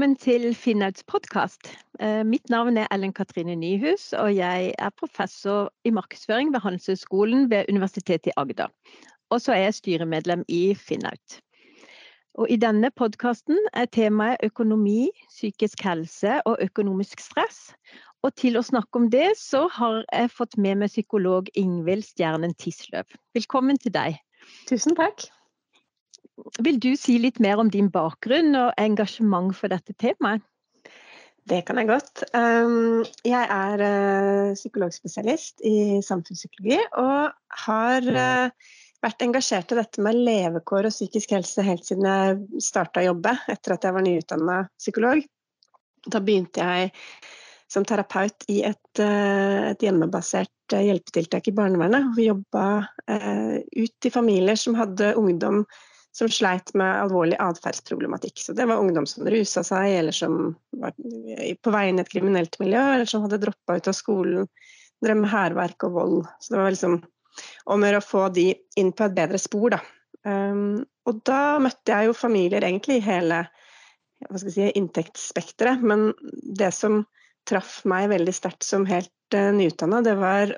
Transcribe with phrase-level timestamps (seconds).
[0.00, 1.68] Velkommen til Finnauts podkast.
[2.00, 7.50] Eh, mitt navn er Ellen Katrine Nyhus, og jeg er professor i markedsføring ved Handelshøyskolen
[7.50, 8.70] ved Universitetet i Agder.
[9.30, 11.36] Og så er jeg styremedlem i Finnaut.
[12.34, 17.58] Og I denne podkasten er temaet økonomi, psykisk helse og økonomisk stress.
[18.24, 22.56] Og til å snakke om det, så har jeg fått med meg psykolog Ingvild Stjernen
[22.56, 23.04] Tisløv.
[23.36, 24.16] Velkommen til deg.
[24.64, 25.28] Tusen takk.
[26.64, 30.44] Vil du si litt mer om din bakgrunn og engasjement for dette temaet?
[31.50, 32.22] Det kan jeg godt.
[32.36, 37.32] Um, jeg er uh, psykologspesialist i samfunnspsykologi og
[37.64, 38.70] har uh,
[39.02, 43.34] vært engasjert i dette med levekår og psykisk helse helt siden jeg starta å jobbe
[43.50, 45.24] etter at jeg var nyutdanna psykolog.
[46.06, 46.92] Da begynte jeg
[47.70, 52.12] som terapeut i et, uh, et hjemmebasert hjelpetiltak i barnevernet.
[52.14, 52.66] Vi jobba
[53.10, 55.64] ut i familier som hadde ungdom
[56.12, 58.40] som sleit med alvorlig atferdsproblematikk.
[58.42, 60.96] Så det var ungdom som rusa seg, eller som var
[61.62, 64.50] på vei inn i et kriminelt miljø, eller som hadde droppa ut av skolen,
[65.04, 66.18] drev med hærverk og vold.
[66.42, 66.98] Så det var liksom
[67.70, 69.80] om å få de inn på et bedre spor, da.
[70.26, 73.44] Um, og da møtte jeg jo familier egentlig i hele
[74.26, 76.10] hva skal jeg si, inntektsspekteret, men
[76.58, 77.04] det som
[77.48, 80.52] traff meg veldig sterkt som helt uh, nyutdanna, det var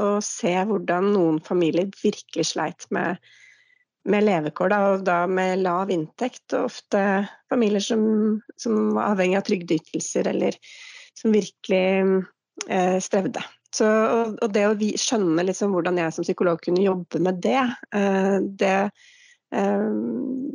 [0.00, 3.20] å se hvordan noen familier virkelig sleit med
[4.08, 6.44] med levekår, da, og da med lav inntekt.
[6.56, 7.02] Og ofte
[7.52, 8.04] familier som,
[8.60, 10.58] som var avhengig av trygdeytelser, eller
[11.18, 12.22] som virkelig
[12.68, 13.44] eh, strevde.
[13.72, 17.40] Så, og, og, det å vi, skjønne liksom hvordan jeg som psykolog kunne jobbe med
[17.44, 17.62] det,
[17.96, 18.76] eh, det
[19.54, 19.86] eh,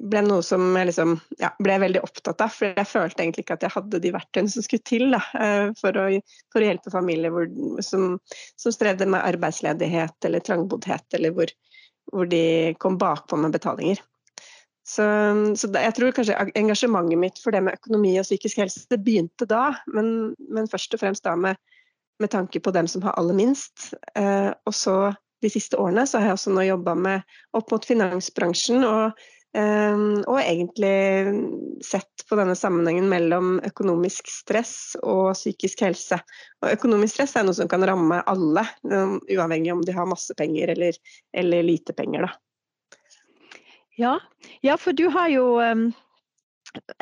[0.07, 2.53] ble noe som jeg liksom, ja, ble veldig opptatt av.
[2.53, 5.71] For jeg følte egentlig ikke at jeg hadde de verktøyene som skulle til da, eh,
[5.79, 6.05] for, å,
[6.53, 7.49] for, å, hjelpe familier hvor,
[7.85, 8.19] som,
[8.59, 11.53] som strevde med arbeidsledighet eller trangboddhet, eller hvor,
[12.11, 14.01] hvor de kom bakpå med betalinger.
[14.87, 15.03] Så,
[15.59, 19.47] så jeg tror kanskje engasjementet mitt for det med økonomi og psykisk helse det begynte
[19.49, 21.59] da, men, men først og fremst da med,
[22.23, 23.89] med, tanke på dem som har aller minst.
[24.15, 25.11] Eh, og så
[25.43, 26.95] de siste årene så har jeg også nå jobba
[27.59, 29.27] opp mot finansbransjen og
[29.57, 31.31] og egentlig
[31.85, 36.19] sett på denne sammenhengen mellom økonomisk stress og psykisk helse.
[36.61, 40.35] Og økonomisk stress er noe som kan ramme alle, um, uavhengig om de har masse
[40.37, 40.99] penger eller,
[41.33, 42.27] eller lite penger.
[42.27, 42.99] Da.
[43.97, 44.19] Ja.
[44.61, 45.87] ja, for du har jo um,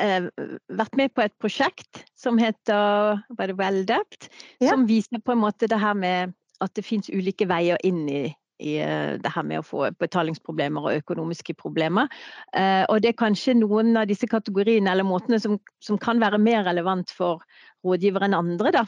[0.00, 4.30] vært med på et prosjekt som heter var det Welldept,
[4.60, 4.70] ja.
[4.70, 8.24] som viser på en måte det her med at det finnes ulike veier inn i
[8.58, 12.10] i eh, det her med å få betalingsproblemer og økonomiske problemer.
[12.56, 16.40] Eh, og det er kanskje noen av disse kategoriene eller måtene som, som kan være
[16.42, 17.44] mer relevant for
[17.86, 18.72] rådgiver enn andre.
[18.80, 18.84] Da.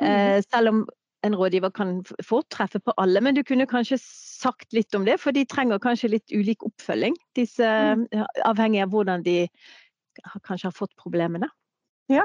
[0.00, 0.44] Mm.
[0.46, 0.84] Selv om
[1.26, 5.16] en rådgiver kan fort treffe på alle, men du kunne kanskje sagt litt om det,
[5.22, 7.16] for de trenger kanskje litt ulik oppfølging.
[7.38, 8.06] Disse, mm.
[8.46, 9.38] avhengig av hvordan de
[10.46, 11.48] kanskje har fått problemene.
[12.06, 12.22] Ja.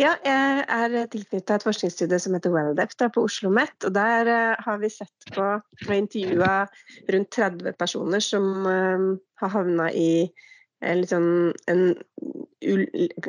[0.00, 3.84] ja, jeg er tilknyttet et forskningsstudie som heter WellDepth på Oslo OsloMet.
[3.84, 6.64] og Der uh, har vi sett på og intervjua
[7.12, 9.10] rundt 30 personer som uh,
[9.42, 11.82] har havna i uh, sånn, en,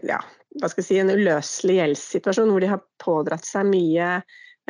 [0.07, 0.22] ja,
[0.78, 4.13] si, en, uløselig gjeldssituasjon, hvor de har pådratt seg mye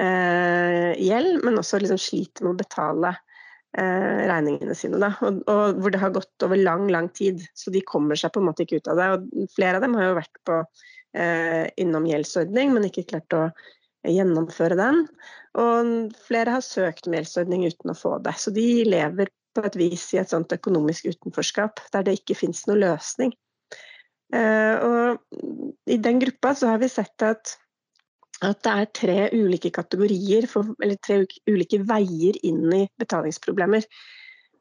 [0.01, 3.09] gjeld, men også liksom sliter med å betale
[3.75, 4.97] regningene sine.
[5.03, 5.11] Da.
[5.27, 7.43] Og, og, hvor det har gått over lang, lang tid.
[7.53, 9.09] Så de kommer seg på en måte ikke ut av det.
[9.13, 13.41] Og flere av dem har jo vært på eh, innom gjeldsordning, men ikke klart å
[14.07, 15.01] gjennomføre den.
[15.59, 18.37] Og flere har søkt om gjeldsordning uten å få det.
[18.39, 22.63] Så de lever på et vis i et sånt økonomisk utenforskap der det ikke finnes
[22.69, 23.33] noen løsning.
[24.31, 27.57] Eh, og I den gruppa så har vi sett at,
[28.39, 33.87] at det er tre ulike kategorier, for, eller tre ulike veier inn i betalingsproblemer.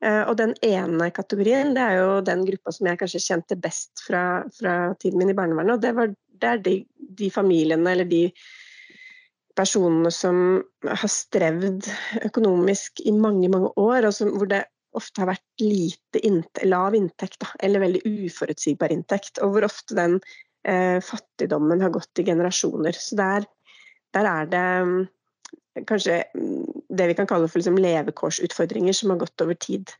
[0.03, 4.03] Eh, og den ene kategorien det er jo den gruppa som jeg kanskje kjente best
[4.07, 4.25] fra,
[4.57, 5.77] fra tiden min i barnevernet.
[5.77, 6.75] og Det, var, det er de,
[7.21, 8.25] de, familiene eller de
[9.59, 11.89] personene som har strevd
[12.25, 14.65] økonomisk i mange mange år, og som, hvor det
[14.97, 19.39] ofte har vært lite innt, lav inntekt da, eller veldig uforutsigbar inntekt.
[19.45, 20.19] Og hvor ofte den
[20.67, 22.97] eh, fattigdommen har gått i generasjoner.
[22.97, 23.47] Så der,
[24.17, 24.67] der er det
[25.87, 26.25] kanskje
[26.89, 29.93] det vi kan kalle for liksom levekårsutfordringer som har gått over tid.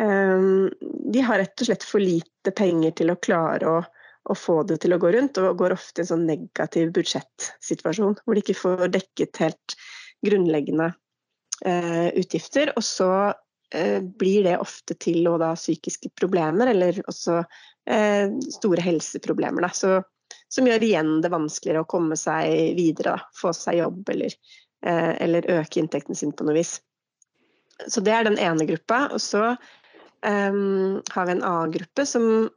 [0.00, 0.70] Um,
[1.12, 3.82] de har rett og slett for lite penger til å klare å,
[4.30, 8.18] å få det til å gå rundt, og går ofte i en sånn negativ budsjettsituasjon
[8.22, 9.76] hvor de ikke får dekket helt
[10.24, 10.92] grunnleggende
[11.66, 12.72] eh, utgifter.
[12.78, 13.10] Og så
[13.74, 19.68] eh, blir det ofte til og da psykiske problemer, eller også eh, store helseproblemer.
[19.68, 19.72] Da.
[19.76, 20.00] Så,
[20.48, 23.32] som gjør igjen det vanskeligere å komme seg videre, da.
[23.36, 24.38] få seg jobb eller
[24.86, 26.76] Eh, eller øke inntekten sin på noe vis.
[27.88, 29.06] Så det er den ene gruppa.
[29.16, 29.54] Og så
[30.24, 32.48] um, har vi en A-gruppe som,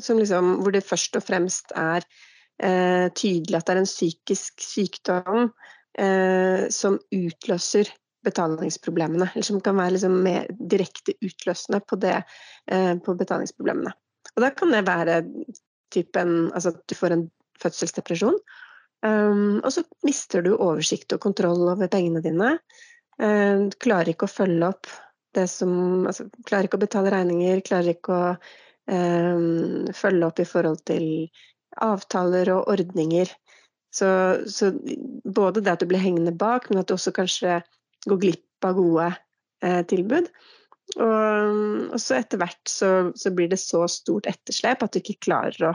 [0.00, 4.64] som liksom, hvor det først og fremst er uh, tydelig at det er en psykisk
[4.64, 7.90] sykdom uh, som utløser
[8.26, 9.30] betalingsproblemene.
[9.32, 12.20] Eller som kan være liksom mer direkte utløsende på, det,
[12.72, 13.94] uh, på betalingsproblemene.
[14.36, 15.22] Og da kan det være
[15.92, 17.26] typen altså at du får en
[17.60, 18.38] fødselsdepresjon.
[19.02, 22.56] Um, og så mister du oversikt og kontroll over pengene dine.
[23.22, 24.88] Du klarer ikke å følge opp
[25.36, 25.72] det som
[26.06, 28.28] altså, Klarer ikke å betale regninger, klarer ikke å
[28.92, 31.06] um, følge opp i forhold til
[31.82, 33.30] avtaler og ordninger.
[33.92, 34.08] Så,
[34.48, 34.72] så,
[35.24, 37.60] både det at du blir hengende bak, men at du også kanskje
[38.08, 39.08] går glipp av gode
[39.64, 40.28] eh, tilbud.
[40.96, 41.08] Og,
[41.92, 45.68] og, så etter hvert så, så, blir det så stort etterslep at du ikke klarer
[45.70, 45.74] å,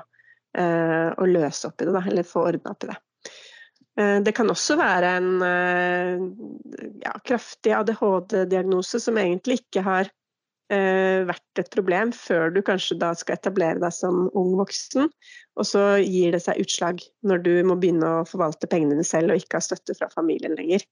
[0.57, 2.97] eh, å løse opp i det, da, eller få ordna opp i det.
[3.97, 6.21] Eh, det kan også være en eh,
[7.01, 10.11] ja, kraftig ADHD-diagnose som egentlig ikke har
[10.73, 15.09] eh, vært et problem før du kanskje da skal etablere deg som ung voksen.
[15.57, 19.33] Og så gir det seg utslag når du må begynne å forvalte pengene dine selv
[19.33, 20.85] og ikke ha støtte fra familien lenger.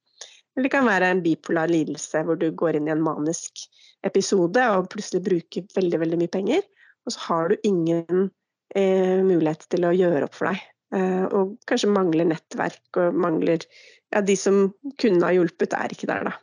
[0.55, 3.67] Eller det kan være en bipolar lidelse hvor du går inn i en manisk
[4.07, 6.61] episode og plutselig bruker veldig, veldig mye penger,
[7.05, 8.29] og så har du ingen
[8.77, 10.63] eh, mulighet til å gjøre opp for deg.
[10.95, 13.67] Eh, og kanskje mangler nettverk og mangler
[14.13, 14.69] Ja, de som
[15.01, 16.33] kunne ha hjulpet, er ikke der, da.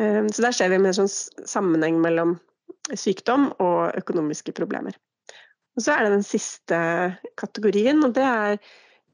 [0.00, 2.36] Ehm, så der ser vi en sånn sammenheng mellom
[2.96, 4.94] sykdom og økonomiske problemer.
[5.76, 6.78] Og så er det den siste
[7.40, 8.56] kategorien, og det er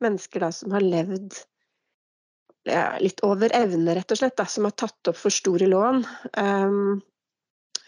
[0.05, 1.41] mennesker da, som har levd
[2.69, 4.37] ja, litt over evne, rett og slett.
[4.39, 6.05] Da, som har tatt opp for store lån.
[6.37, 7.01] Um,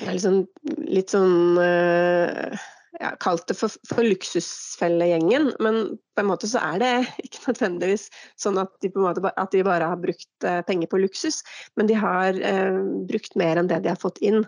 [0.06, 0.42] litt sånn,
[0.86, 2.66] litt sånn uh,
[3.00, 5.78] ja, kalt det for, for luksusfellegjengen, men
[6.16, 6.92] på en måte så er det
[7.26, 8.08] ikke nødvendigvis
[8.40, 11.40] sånn at de, måte, at de bare har brukt eh, penger på luksus,
[11.78, 14.42] men de har eh, brukt mer enn det de har fått inn.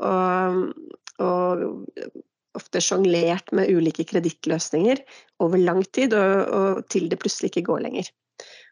[0.00, 0.60] Og,
[1.20, 1.64] og
[2.56, 5.02] ofte sjonglert med ulike kredittløsninger
[5.44, 8.08] over lang tid, og, og, til det plutselig ikke går lenger.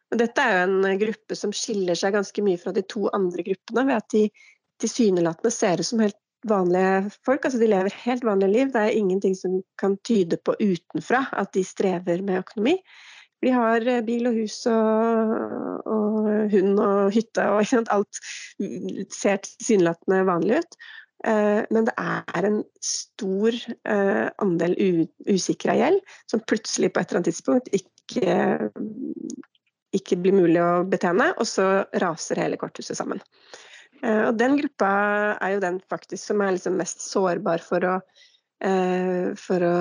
[0.09, 3.45] Og dette er jo en gruppe som skiller seg ganske mye fra de to andre
[3.45, 4.25] gruppene, ved at de
[4.81, 6.17] tilsynelatende ser ut som helt
[6.51, 7.45] vanlige folk.
[7.45, 8.73] Altså de lever helt vanlige liv.
[8.75, 12.79] Det er ingenting som kan tyde på utenfra at de strever med økonomi.
[13.45, 15.35] De har eh, bil og hus og,
[15.87, 18.23] og hund og hytte og sant, alt
[19.15, 20.81] ser tilsynelatende vanlig ut.
[21.27, 23.55] Eh, men det er en stor
[23.91, 24.77] eh, andel
[25.27, 28.37] usikra gjeld som plutselig på et eller annet tidspunkt ikke,
[29.99, 31.67] ikke blir mulig å betjene, og så
[32.03, 33.23] raser hele korthuset sammen.
[34.03, 34.91] Eh, og den gruppa
[35.43, 37.95] er jo den faktisk som er liksom mest sårbar for å,
[38.65, 39.79] eh, for å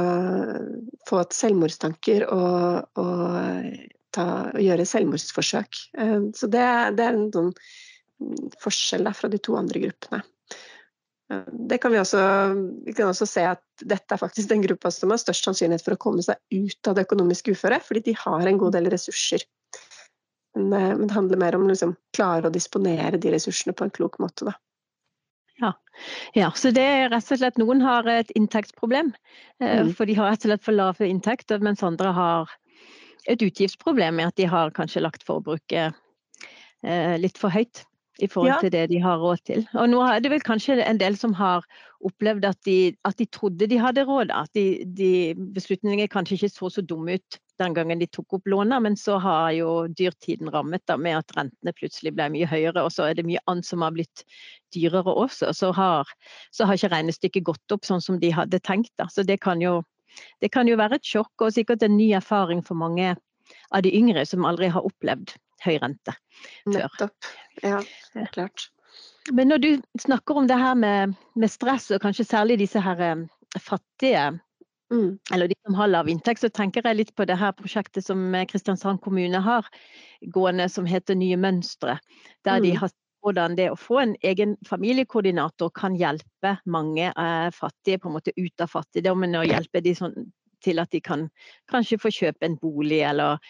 [1.09, 3.67] få selvmordstanker og, og,
[4.15, 5.83] ta, og, gjøre selvmordsforsøk.
[5.99, 6.65] Eh, så det,
[6.97, 7.53] det er en sånn
[8.63, 10.23] forskjell da, fra de to andre gruppene.
[11.27, 12.19] Det kan vi, også,
[12.87, 15.97] vi kan også se at dette er faktisk den gruppa som har størst sannsynlighet for
[15.97, 19.43] å komme seg ut av det økonomiske uføret, fordi de har en god del ressurser.
[20.57, 23.87] Men, eh, men det handler mer om å liksom, klare å disponere de ressursene på
[23.87, 24.49] en klok måte.
[24.49, 24.55] Da.
[25.61, 25.73] Ja.
[26.37, 26.51] ja.
[26.55, 29.13] så det er rett og slett noen har et inntektsproblem.
[29.61, 29.93] Eh, mm.
[29.97, 32.55] For de har rett og slett for lave inntekter, mens andre har
[33.27, 35.95] et utgiftsproblem med at de har kanskje lagt forbruket
[36.83, 37.83] eh, litt for høyt
[38.23, 38.61] i forhold ja.
[38.63, 39.65] til det de har råd til.
[39.77, 41.65] Og nå er det vel kanskje en del som har
[42.07, 44.31] opplevd at de, at de trodde de hadde råd.
[44.33, 48.47] At de, de beslutningene kanskje ikke så så dumme ut den gangen de tok opp
[48.47, 52.83] lånet, men så har jo dyrtiden rammet da, med at rentene plutselig ble mye høyere,
[52.83, 54.23] og så er det mye annet som har blitt
[54.75, 55.53] dyrere også.
[55.57, 56.09] Så har,
[56.51, 58.93] så har ikke regnestykket gått opp sånn som de hadde tenkt.
[59.01, 59.09] Da.
[59.11, 59.81] Så det kan, jo,
[60.43, 63.15] det kan jo være et sjokk, og sikkert en ny erfaring for mange
[63.71, 65.35] av de yngre som aldri har opplevd
[65.65, 66.81] høy rente før.
[66.83, 67.31] Nettopp.
[67.63, 67.81] Ja,
[68.13, 68.69] helt klart.
[69.33, 73.01] Men når du snakker om det her med, med stress, og kanskje særlig disse her
[73.03, 73.25] eh,
[73.59, 74.29] fattige
[74.91, 75.17] Mm.
[75.33, 78.21] eller de som har lav inntekt, så tenker jeg litt på det her prosjektet som
[78.35, 79.67] eh, Kristiansand kommune har
[80.33, 81.97] gående, som heter Nye mønstre.
[82.47, 82.63] Der mm.
[82.63, 82.93] de har
[83.25, 88.31] hvordan det å få en egen familiekoordinator kan hjelpe mange eh, fattige på en måte
[88.37, 90.15] ut av fattigdommen, og hjelpe de sånn,
[90.63, 91.27] til at de kan
[91.71, 93.41] kanskje få kjøpe en bolig eller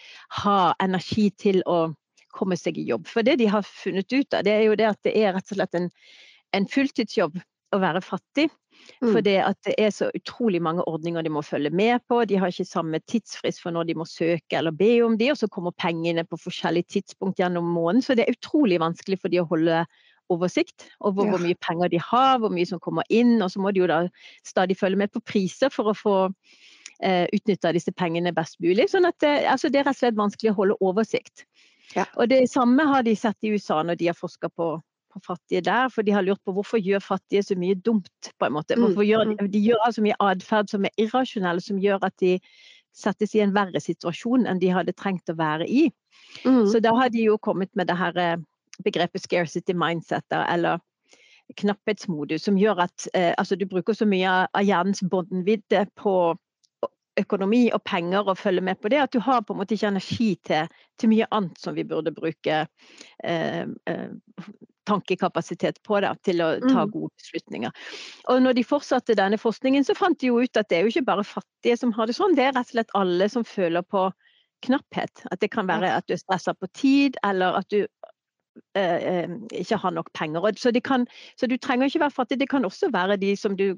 [0.42, 1.92] ha energi til å
[2.34, 3.06] komme seg i jobb.
[3.08, 5.54] For det de har funnet ut av, det er jo det at det er rett
[5.54, 5.88] og slett en,
[6.56, 7.38] en fulltidsjobb
[7.74, 8.48] å være fattig.
[9.02, 9.12] Mm.
[9.12, 12.22] For det at det er så utrolig mange ordninger de må følge med på.
[12.28, 15.40] De har ikke samme tidsfrist for når de må søke eller be om de, og
[15.40, 18.02] så kommer pengene på forskjellige tidspunkt gjennom måneden.
[18.02, 19.84] Så det er utrolig vanskelig for de å holde
[20.28, 21.32] oversikt over ja.
[21.32, 23.38] hvor mye penger de har, hvor mye som kommer inn.
[23.42, 24.02] Og så må de jo da
[24.46, 26.16] stadig følge med på priser for å få
[27.02, 28.90] eh, utnytta disse pengene best mulig.
[28.92, 31.46] Sånn at det, altså det er rett og slett vanskelig å holde oversikt.
[31.96, 32.04] Ja.
[32.20, 34.74] Og det samme har de sett i USA når de har forska på,
[35.18, 35.92] på, fattige der.
[35.92, 38.78] For de har lurt på hvorfor gjør fattige så mye dumt, på en måte.
[38.78, 39.52] Mm, gjør, mm.
[39.52, 42.36] de gjør altså mye atferd som er irrasjonell, som gjør at de
[42.98, 45.88] settes i en verre situasjon enn de hadde trengt å være i.
[46.44, 46.66] Mm.
[46.70, 48.36] Så da har de jo kommet med det her eh,
[48.84, 50.82] begrepet scarcity mindset, eller
[51.56, 56.14] knapphetsmodus, som gjør at eh, altså, du bruker så mye av hjernens båndvidde på
[57.18, 59.90] økonomi og penger og følge med på det, at du har på en måte ikke
[59.90, 60.68] energi til,
[61.00, 64.10] til mye annet som vi burde bruke eh, eh,
[64.88, 66.92] tankekapasitet på da, til å ta mm.
[66.94, 67.74] gode beslutninger.
[68.32, 70.94] Og når de fortsatte denne forskningen, så fant de jo ut at det er jo
[70.94, 73.84] ikke bare fattige som har det sånn, det er rett og slett alle som føler
[73.84, 74.08] på
[74.66, 75.26] knapphet.
[75.30, 77.82] At det kan være at du er stressa på tid, eller at du
[78.78, 80.48] eh, eh, ikke har nok penger.
[80.58, 81.06] Så, kan,
[81.36, 82.40] så, du trenger ikke være fattig.
[82.40, 83.72] Det kan også være de som du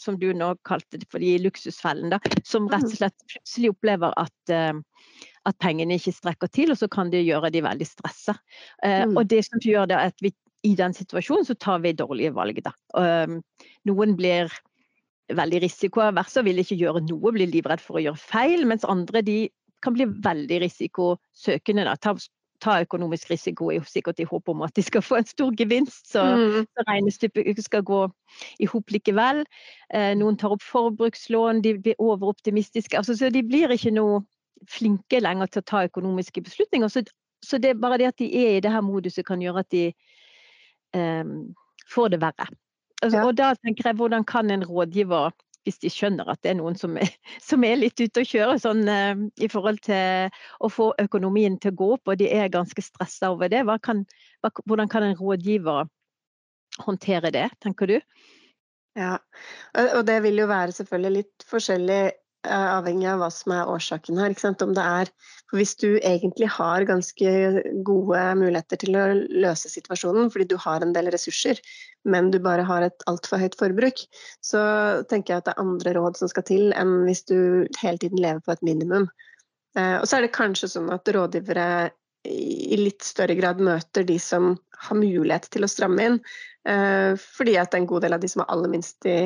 [0.00, 2.98] som du nå kalte det for de luksusfellen, da, som rett og mm.
[2.98, 5.16] slett plutselig opplever at, uh,
[5.48, 8.36] at pengene ikke strekker til, og så kan det gjøre de veldig stressa.
[8.84, 9.16] Uh, mm.
[9.18, 12.56] Og det som gjør det at vi i den situasjonen så tar vi dårlige valg,
[12.64, 12.70] da.
[13.84, 14.48] Noen blir
[15.36, 19.20] veldig risikoaverse og vil ikke gjøre noe, blir livredd for å gjøre feil, mens andre
[19.24, 19.36] de
[19.84, 21.84] kan bli veldig risikosøkende.
[21.84, 22.14] Da.
[22.62, 26.22] Ta økonomisk risiko sikkert i håp om at de skal få en stor gevinst, så,
[26.24, 26.66] mm.
[26.70, 28.00] så regnestykket skal gå
[28.62, 29.42] i hop likevel.
[29.94, 32.96] Eh, noen tar opp forbrukslån, de blir overoptimistiske.
[32.98, 34.22] Altså, så de blir ikke noe
[34.70, 36.92] flinke lenger til å ta økonomiske beslutninger.
[36.92, 37.04] Så,
[37.44, 39.72] så det er bare det at de er i det her moduset kan gjøre at
[39.74, 39.86] de
[40.96, 41.24] eh,
[41.90, 42.48] får det verre.
[43.02, 43.24] Altså, ja.
[43.26, 45.34] Og da tenker jeg, hvordan kan en rådgiver,
[45.64, 47.10] hvis de skjønner at det er noen som er,
[47.48, 50.30] som er litt ute å kjøre sånn uh, i forhold til
[50.60, 54.04] å få økonomien til å gå opp, og de er ganske stressa over det, kan,
[54.64, 55.88] hvordan kan en rådgiver
[56.84, 57.98] håndtere det, tenker du?
[58.94, 59.16] Ja,
[59.74, 62.02] og det vil jo være selvfølgelig litt forskjellig
[62.44, 64.34] avhengig av hva som er årsaken her.
[64.64, 65.10] Om det er,
[65.50, 67.32] for Hvis du egentlig har ganske
[67.86, 69.04] gode muligheter til å
[69.44, 71.60] løse situasjonen fordi du har en del ressurser,
[72.04, 74.04] men du bare har et altfor høyt forbruk,
[74.44, 74.62] så
[75.08, 77.38] tenker jeg at det er andre råd som skal til enn hvis du
[77.80, 79.08] hele tiden lever på et minimum.
[79.78, 81.90] Eh, og så er det kanskje sånn at rådgivere
[82.24, 84.54] i litt større grad møter de som
[84.86, 86.20] har mulighet til å stramme inn,
[86.68, 89.18] eh, fordi at en god del av de som har aller minst i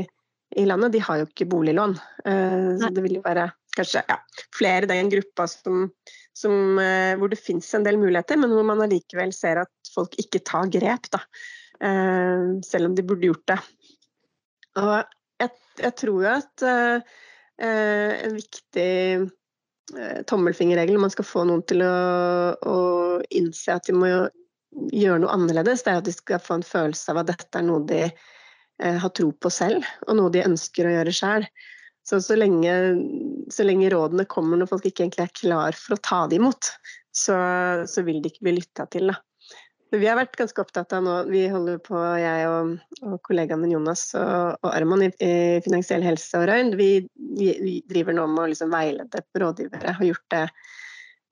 [0.56, 1.94] i landet, de har jo ikke boliglån.
[2.24, 4.16] Uh, så det vil jo være kanskje ja,
[4.56, 5.88] flere i den gruppa som,
[6.36, 10.16] som, uh, hvor det finnes en del muligheter, men hvor man allikevel ser at folk
[10.20, 11.22] ikke tar grep, da.
[11.78, 13.58] Uh, selv om de burde gjort det.
[14.78, 14.94] Og
[15.42, 15.52] jeg,
[15.82, 16.64] jeg tror jo at
[17.58, 18.90] en viktig
[20.30, 21.94] tommelfingerregel når man skal få noen til å,
[22.54, 22.76] å
[23.34, 27.10] innse at de må gjøre noe annerledes, det er at de skal få en følelse
[27.10, 28.37] av at dette er noe de Eh,
[28.78, 31.46] har tro på selv, og noe de ønsker å gjøre sjøl.
[32.08, 32.36] Så, så,
[33.52, 36.70] så lenge rådene kommer når folk ikke egentlig er klar for å ta dem imot,
[37.12, 37.36] så,
[37.90, 39.10] så vil de ikke bli lytta til.
[39.10, 39.18] Da.
[39.92, 42.74] Vi har vært ganske opptatt av nå, vi holder på, jeg og,
[43.08, 45.30] og kollegaen Jonas og, og Arman i, i,
[45.64, 46.90] Finansiell helse og Røynd, vi,
[47.38, 49.96] vi, driver nå med å liksom veilede rådgivere.
[49.96, 50.42] Har gjort det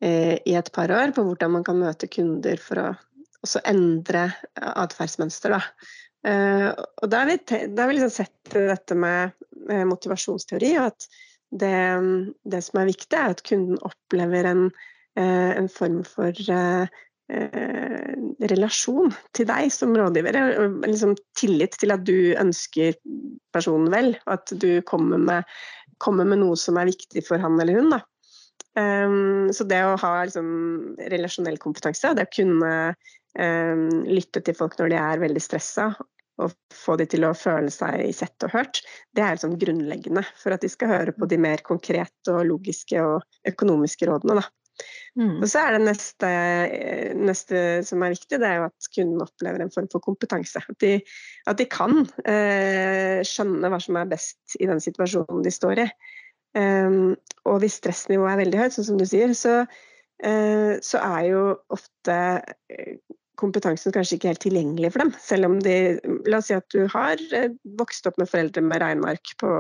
[0.00, 2.88] eh, i et par år på hvordan man kan møte kunder for å
[3.44, 5.52] også endre atferdsmønster.
[6.26, 6.73] Uh,
[7.04, 7.38] og da har vi,
[7.95, 9.35] liksom sett dette med,
[9.71, 11.06] uh, motivasjonsteori, og at
[11.54, 11.75] det,
[12.50, 14.64] det, som er viktig, er at kunden opplever en,
[15.18, 16.35] uh, en form for
[18.47, 20.37] relasjon til deg som rådgiver.
[20.87, 22.95] Liksom tillit til at du ønsker
[23.50, 25.56] personen vel, og at du kommer med,
[25.99, 27.97] kommer med noe som er viktig for han eller hun.
[28.78, 30.47] Um, så det å ha liksom,
[31.11, 32.73] relasjonell kompetanse, det å kunne
[34.06, 35.90] lytte til folk når de er veldig stressa,
[36.42, 38.82] og få de til å føle seg sett og hørt,
[39.16, 43.00] det er sånn grunnleggende for at de skal høre på de mer konkrete og logiske
[43.02, 44.44] og økonomiske rådene.
[45.16, 45.38] Mm.
[45.40, 46.30] Og så er det neste,
[47.16, 50.60] neste, som er viktig, det er jo at kunden opplever en form for kompetanse.
[50.60, 50.98] At de,
[51.48, 55.88] at de kan eh, skjønne hva som er best i den situasjonen de står i.
[56.56, 59.58] Um, og hvis stressnivået er veldig høyt, sånn som du sier, så,
[60.24, 62.16] uh, så er jo ofte
[63.40, 65.12] kompetansen kanskje ikke helt tilgjengelig for dem.
[65.22, 65.76] Selv om de
[66.28, 69.50] La oss si at du har eh, vokst opp med foreldre med regneark på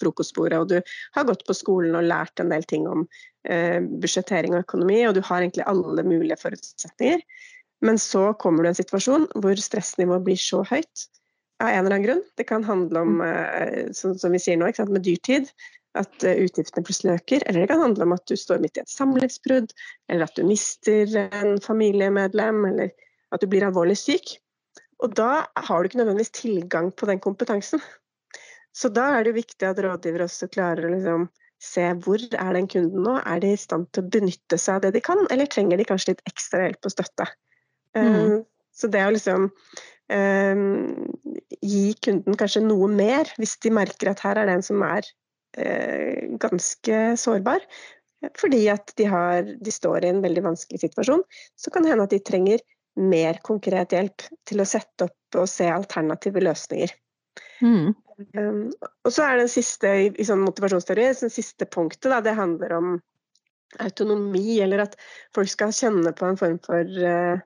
[0.00, 3.06] frokostbordet, og du har gått på skolen og lært en del ting om
[3.48, 7.24] eh, budsjettering og økonomi, og du har egentlig alle mulige forutsetninger.
[7.86, 11.08] Men så kommer du i en situasjon hvor stressnivået blir så høyt
[11.60, 12.24] av en eller annen grunn.
[12.36, 15.52] Det kan handle om, eh, som, som vi sier nå, med dyrtid.
[15.98, 17.42] At uh, utgiftene plutselig øker.
[17.50, 19.72] Eller det kan handle om at du står midt i et samlivsbrudd,
[20.06, 22.92] eller at du mister en familiemedlem, eller
[23.30, 24.36] at du blir alvorlig syk.
[25.00, 27.82] Og da har du ikke nødvendigvis tilgang på den kompetansen.
[28.76, 31.28] Så da er det viktig at rådgiver også klarer å liksom
[31.60, 34.84] se hvor er den kunden nå, er de i stand til å benytte seg av
[34.86, 37.26] det de kan, eller trenger de kanskje litt ekstra hjelp og støtte.
[37.98, 38.06] Mm.
[38.06, 38.34] Um,
[38.76, 40.62] så det å liksom um,
[41.60, 45.04] gi kunden kanskje noe mer, hvis de merker at her er det en som er
[45.60, 47.66] uh, ganske sårbar.
[48.36, 51.22] Fordi at de, har, de, står i en veldig vanskelig situasjon.
[51.56, 52.60] Så kan det hende at de trenger
[53.00, 56.92] mer konkret hjelp til å sette opp og se alternative løsninger.
[57.62, 57.92] Mm.
[58.36, 58.64] Um,
[59.06, 62.74] og så er det siste i, i sånn motivasjonsteori, det siste punktet, da, det handler
[62.76, 62.96] om
[63.80, 64.96] autonomi, eller at
[65.36, 67.38] folk skal kjenne på en form for uh,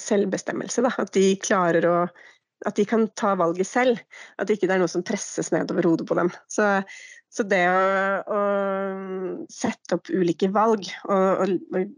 [0.00, 0.84] selvbestemmelse.
[0.86, 0.94] Da.
[1.04, 1.98] At de klarer å
[2.64, 4.00] at de kan ta valget selv.
[4.38, 6.30] At det ikke er noe som presses nedover hodet på dem.
[6.48, 6.64] Så,
[7.34, 7.84] så det å,
[8.30, 8.40] å,
[9.50, 11.94] sette opp ulike valg og, og, og,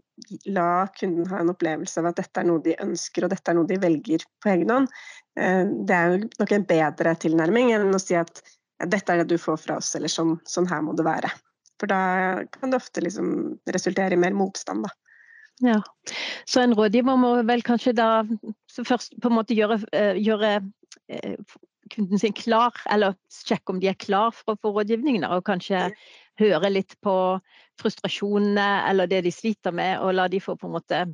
[0.49, 3.57] la kunden ha en opplevelse av at dette er noe de ønsker og dette er
[3.59, 4.87] noe de velger på egen hånd,
[5.37, 8.41] eh, det er jo nok en bedre tilnærming enn å si at
[8.81, 11.29] dette er det du får fra oss, eller sånn, sånn her må det være.
[11.77, 11.99] For da
[12.53, 13.29] kan det ofte liksom
[13.73, 14.93] resultere i mer motstand, da.
[15.65, 15.81] Ja,
[16.45, 18.21] Så en rådgiver må vel kanskje da
[18.77, 20.51] først på en måte gjøre, eh, gjøre
[21.09, 21.37] eh,
[21.91, 25.87] kunden sin klar, eller sjekke om de er klar for å få rådgivning, og kanskje
[26.41, 27.13] høre litt på
[27.81, 31.05] frustrasjonene eller det de sliter med, og la de få på en måte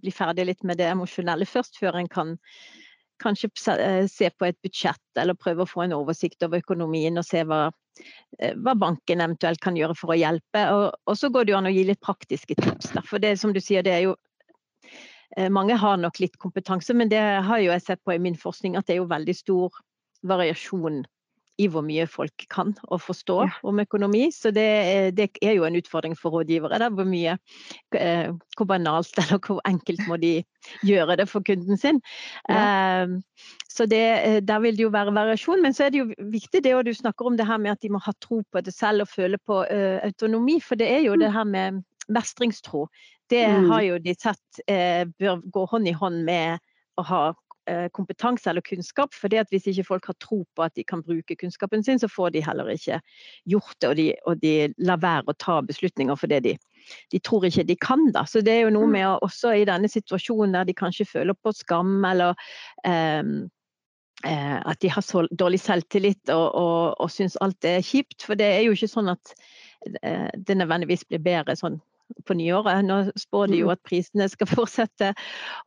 [0.00, 2.34] bli ferdig litt med det emosjonelle først, før en kan
[3.22, 7.26] kanskje eh, se på et budsjett eller prøve å få en oversikt over økonomien og
[7.26, 7.68] se hva,
[8.40, 10.64] eh, hva banken eventuelt kan gjøre for å hjelpe.
[10.74, 12.92] Og, og så går det jo an å gi litt praktiske tips.
[12.96, 13.04] Da.
[13.06, 14.16] For det som du sier, det er jo
[15.36, 18.38] eh, mange har nok litt kompetanse, men det har jo jeg sett på i min
[18.38, 19.82] forskning at det er jo veldig stor
[20.24, 21.04] variasjon
[21.62, 23.58] i hvor mye folk kan og forstår ja.
[23.68, 24.24] om økonomi.
[24.34, 24.66] Så det,
[25.18, 26.80] det, er jo en utfordring for rådgivere.
[26.82, 27.36] Da, hvor mye
[27.94, 30.34] eh, Hvor banalt eller hvor enkelt må de
[30.82, 32.00] gjøre det for kunden sin.
[32.48, 33.04] Ja.
[33.04, 35.62] Eh, så det, eh, Der vil det jo være variasjon.
[35.62, 37.82] Men så er det jo viktig det og du snakker om det her med at
[37.82, 40.60] de må ha tro på det selv og føle på autonomi.
[40.60, 41.20] For det er jo mm.
[41.20, 42.88] det her med mestringstro.
[43.30, 43.70] Det mm.
[43.70, 46.58] har jo de sett eh, bør gå hånd i hånd med
[46.98, 47.43] å ha Eh,
[47.96, 49.14] kompetanse eller kunnskap.
[49.16, 52.34] For hvis ikke folk har tro på at de kan bruke kunnskapen sin, så får
[52.34, 53.00] de heller ikke
[53.50, 53.88] gjort det.
[53.88, 56.54] Og de, og de lar være å ta beslutninger fordi de,
[57.12, 58.24] de tror ikke de kan da.
[58.28, 58.94] Så det er jo noe mm.
[58.98, 62.36] med å, også i denne situasjonen der de kanskje føler på skam eller
[62.86, 63.36] um,
[64.24, 68.22] at de har så dårlig selvtillit og, og, og syns alt er kjipt.
[68.24, 69.34] For det er jo ikke sånn at
[70.00, 71.80] uh, det nødvendigvis blir bedre sånn
[72.28, 72.84] på nyåret.
[72.86, 73.74] Nå spår de jo mm.
[73.74, 75.12] at prisene skal fortsette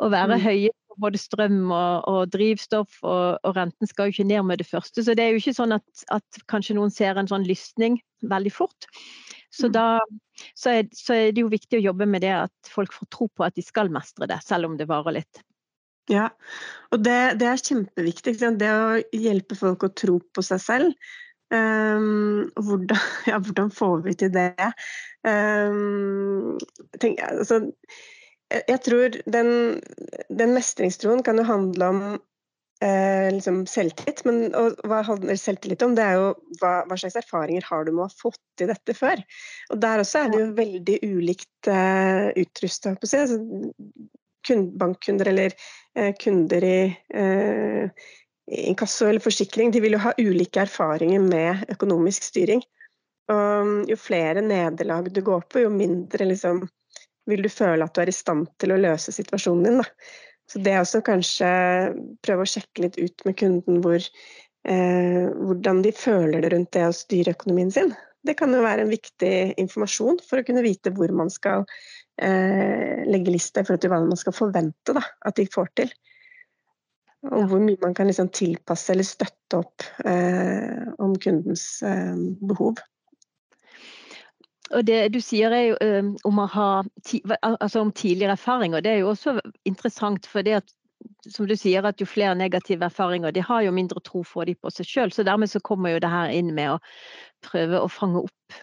[0.02, 0.46] å være mm.
[0.48, 4.70] høye både strøm og, og drivstoff, og, og, renten skal jo ikke ned med det
[4.70, 5.04] første.
[5.04, 8.54] Så det er jo ikke sånn at, at kanskje noen ser en sånn lysning veldig
[8.54, 8.90] fort.
[9.54, 9.76] Så mm.
[9.76, 9.88] da
[10.58, 13.30] så er, så er, det jo viktig å jobbe med det at folk får tro
[13.34, 15.46] på at de skal mestre det, selv om det varer litt.
[16.08, 16.30] Ja,
[16.96, 18.38] og det, det er kjempeviktig.
[18.60, 21.10] Det å hjelpe folk å tro på seg selv.
[21.52, 23.00] Um, hvordan,
[23.32, 24.72] ja, hvordan, får vi til det?
[25.28, 26.56] Um,
[27.00, 27.66] tenk, altså,
[28.48, 29.50] jeg tror den,
[30.30, 32.02] den mestringstroen kan jo handle om
[32.82, 34.24] eh, liksom selvtillit.
[34.28, 35.96] Men og, hva handler selvtillit om?
[35.98, 36.30] Det er jo
[36.62, 39.24] hva, hva, slags erfaringer har du med å ha fått til dette før?
[39.74, 43.26] Og der også er det jo veldig ulikt eh, utrusta, på å si.
[43.26, 43.42] Altså,
[44.80, 45.52] bankkunder eller
[45.98, 48.08] eh, kunder i eh,
[48.48, 52.64] inkasso eller forsikring, de vil jo ha ulike erfaringer med økonomisk styring.
[53.28, 56.62] Og jo flere nederlag du går på, jo mindre liksom,
[57.28, 59.82] vil du føle at du er i stand til å løse situasjonen din.
[59.82, 59.88] Da.
[60.48, 61.52] Så det er også kanskje
[62.24, 66.86] prøve å sjekke litt ut med kunden hvor, eh, hvordan de føler det rundt det
[66.88, 67.94] å styre økonomien sin.
[68.24, 71.66] Det kan jo være en viktig informasjon for å kunne vite hvor man skal
[72.20, 75.92] eh, legge lista i forhold til hva man skal forvente da, at de får til.
[77.28, 82.16] Og hvor mye man kan liksom tilpasse eller støtte opp eh, om kundens eh,
[82.48, 82.80] behov
[84.72, 86.70] og det du sier er jo um, om, ha,
[87.48, 90.28] altså om tidligere erfaringer, det er jo også interessant.
[90.28, 90.74] for det at
[91.28, 94.56] som du sier, at jo flere negative erfaringer, de har jo mindre tro for de
[94.56, 95.14] på seg sjøl.
[95.14, 96.82] Så dermed så kommer jo det her inn med å
[97.46, 98.58] prøve å fange opp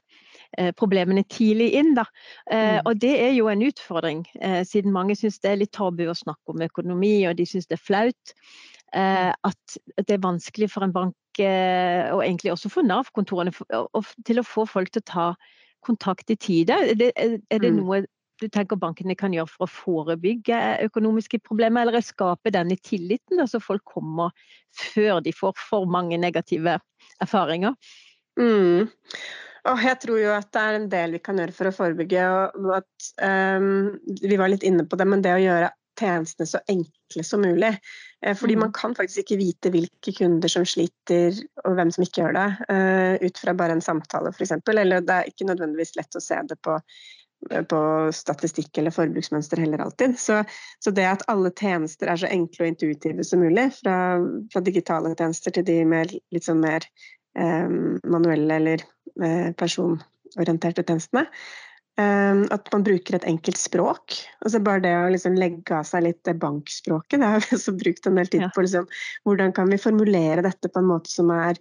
[0.59, 1.95] eh, problemene tidlig inn.
[1.99, 2.07] Da.
[2.51, 2.91] Eh, mm.
[2.91, 6.17] Og det er jo en utfordring, eh, siden mange syns det er litt tabu å
[6.19, 8.37] snakke om økonomi, og de syns det er flaut.
[8.95, 13.51] Eh, at det er vanskelig for en bank, og egentlig også for Nav-kontorene,
[14.23, 15.25] til å få folk til å ta
[15.85, 16.77] kontakt i tide?
[16.91, 17.81] Er det, er det mm.
[17.83, 18.05] noe
[18.43, 23.45] du tenker bankene kan gjøre for å forebygge økonomiske problemer, eller skape denne tilliten, så
[23.47, 24.35] altså folk kommer
[24.75, 26.79] før de får for mange negative
[27.23, 27.77] erfaringer?
[28.41, 28.91] Mm.
[29.71, 32.27] Og jeg tror jo at det er en del vi kan gjøre for å forebygge.
[32.59, 36.61] og at um, Vi var litt inne på det, men det å gjøre tjenestene så
[36.69, 37.71] enkle som mulig.
[38.25, 38.73] Eh, fordi man mm.
[38.73, 43.27] kan faktisk ikke vite hvilke kunder som sliter og hvem som ikke gjør det, eh,
[43.27, 44.55] ut fra bare en samtale f.eks.
[44.73, 46.79] Eller det er ikke nødvendigvis lett å se det på,
[47.51, 47.81] eh, på
[48.17, 50.17] statistikk eller forbruksmønster heller alltid.
[50.21, 50.41] Så,
[50.81, 53.99] så, det at alle tjenester er så enkle og intuitive som mulig, fra,
[54.53, 56.89] fra digitale tjenester til de mer, litt sånn mer
[57.37, 57.69] eh,
[58.09, 58.89] manuelle eller
[59.55, 61.29] personorienterte tjenestene.
[61.95, 64.17] Um, at man bruker et enkelt språk.
[64.43, 67.21] Altså bare det å liksom legge av seg litt det bankspråket.
[67.23, 68.65] Det har vi også brukt en del tid på.
[68.67, 68.89] Liksom,
[69.29, 71.61] hvordan kan vi formulere dette på en måte som er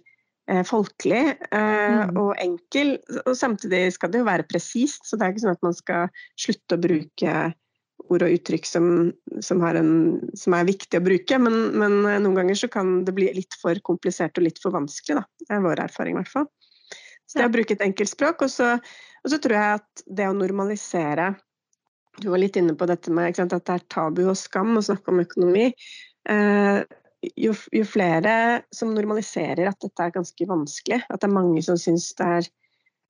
[0.50, 2.18] eh, folkelig eh, mm.
[2.18, 2.96] og enkel.
[3.22, 6.24] Og samtidig skal det jo være presist, så det er ikke sånn at man skal
[6.34, 7.36] slutte å bruke
[8.12, 8.88] ord og uttrykk som,
[9.44, 9.94] som, en,
[10.36, 11.38] som er viktig å bruke.
[11.40, 15.22] Men, men, noen ganger så kan det bli litt for komplisert og litt for vanskelig.
[15.22, 15.46] Da.
[15.46, 16.50] Det er vår erfaring, i hvert fall.
[17.26, 18.44] Så det å bruke et enkelt språk.
[18.46, 18.74] Og så,
[19.24, 21.34] og så tror jeg at det å normalisere
[22.20, 24.84] Du var litt inne på dette med sant, at det er tabu og skam å
[24.86, 25.72] snakke om økonomi.
[26.30, 26.84] Eh,
[27.34, 28.34] jo, jo, flere
[28.70, 32.46] som normaliserer at dette er ganske vanskelig, at det er mange som syns det er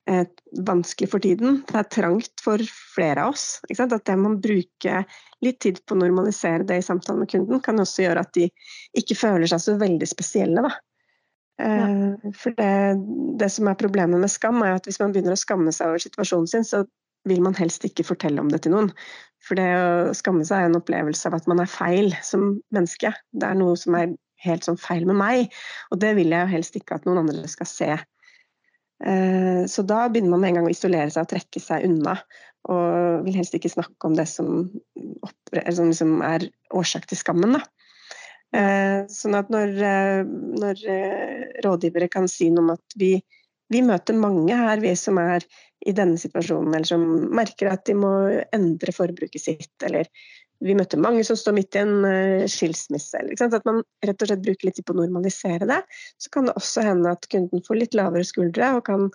[0.09, 0.25] eh,
[0.67, 2.61] vanskelig for tiden, det er trangt for
[2.95, 3.59] flere av oss.
[3.77, 5.05] At det man bruker
[5.45, 8.49] litt tid på å normalisere det i samtale med kunden, kan også gjøre at de
[8.97, 10.65] ikke føler seg så veldig spesielle.
[10.65, 10.73] Da.
[11.61, 11.87] Ja.
[11.87, 12.71] Eh, for det,
[13.39, 16.03] det, som er problemet med skam, er at hvis man begynner å skamme seg over
[16.03, 16.83] situasjonen sin, så
[17.25, 18.91] vil man helst ikke fortelle om det til noen.
[19.45, 23.13] For det å skamme seg er en opplevelse av at man er feil som menneske.
[23.33, 24.13] Det er noe som er
[24.45, 25.55] helt sånn feil med meg,
[25.89, 27.93] og det vil jeg helst ikke at noen andre skal se.
[29.03, 32.17] Eh, så da begynner man med en gang å isolere seg og trekke seg unna.
[32.71, 34.67] Og vil helst ikke snakke om det som,
[35.21, 37.57] som liksom er årsak til skammen.
[37.57, 37.61] Da.
[38.55, 40.21] Eh, sånn at når, eh,
[40.61, 43.11] når eh, rådgivere kan si noe om at vi,
[43.73, 45.43] vi, møter mange her, vi som er
[45.85, 47.03] i denne situasjonen, eller som
[47.35, 48.13] merker at de må
[48.55, 50.07] endre forbruket sitt, eller
[50.63, 53.19] vi møter mange som står midt i en skilsmisse.
[53.43, 55.81] At man rett og slett bruker litt tid på å normalisere det.
[56.21, 59.09] Så kan det også hende at kunden får litt lavere skuldre og kan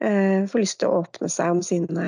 [0.00, 2.06] eh, få lyst til å åpne seg om sine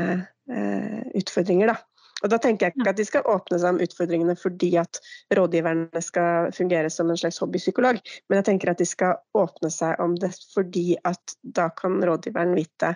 [0.49, 1.75] eh, utfordringer.
[1.75, 1.89] Da.
[2.21, 5.01] Og Da tenker jeg ikke at de skal åpne seg om utfordringene fordi at
[5.37, 10.01] rådgiverne skal fungere som en slags hobbypsykolog, men jeg tenker at de skal åpne seg
[10.05, 12.95] om det fordi at da kan rådgiveren vite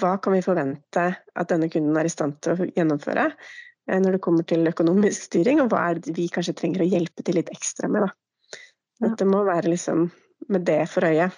[0.00, 4.16] hva kan vi forvente at denne kunden er i stand til å gjennomføre eh, når
[4.16, 7.38] det kommer til økonomisk styring, og hva er det vi kanskje trenger å hjelpe til
[7.38, 8.08] litt ekstra med.
[8.08, 8.58] Da.
[9.06, 10.08] Dette må være liksom
[10.50, 11.28] med det for øye.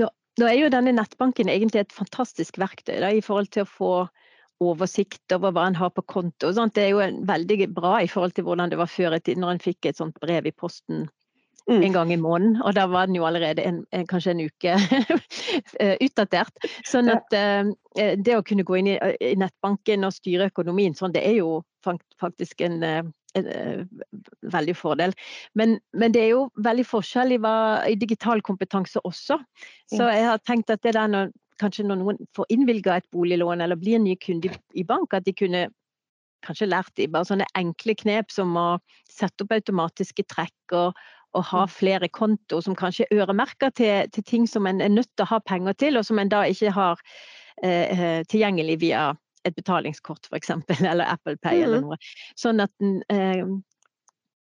[0.00, 3.68] Nå, nå, er jo denne nettbanken egentlig et fantastisk verktøy da, i forhold til å
[3.68, 3.92] få
[4.62, 6.52] oversikt over hva en har på konto.
[6.54, 6.74] Sånt.
[6.76, 9.56] Det er jo veldig bra i forhold til hvordan det var før i tiden, når
[9.56, 11.06] en fikk et sånt brev i posten
[11.70, 11.82] mm.
[11.82, 12.62] en gang i måneden.
[12.62, 14.76] Og da var den jo allerede en, en, kanskje en uke
[15.80, 16.70] eh, utdatert.
[16.88, 21.14] Sånn at uh, det å kunne gå inn i, i, nettbanken og styre økonomien sånn,
[21.14, 21.60] det er jo
[22.22, 23.86] faktisk en, en, en
[24.54, 25.14] veldig fordel.
[25.58, 27.54] Men, men, det er jo veldig forskjell i, hva,
[27.90, 29.40] i digital kompetanse også.
[29.90, 33.64] Så jeg har tenkt at det der når kanskje når noen får innvilga et boliglån
[33.64, 35.66] eller blir ny kunde i bank, at de kunne
[36.46, 38.68] kanskje lært de bare sånne enkle knep som å
[39.10, 40.98] sette opp automatiske trekk og,
[41.36, 41.72] og ha mm.
[41.72, 45.32] flere konto som kanskje er øremerka til, til, ting som en er nødt til å
[45.34, 47.02] ha penger til, og som en da ikke har
[47.62, 49.10] eh, eh tilgjengelig via
[49.46, 50.50] et betalingskort f.eks.,
[50.92, 51.64] eller Apple Pay mm.
[51.66, 52.00] eller noe.
[52.38, 53.46] Sånn at en eh,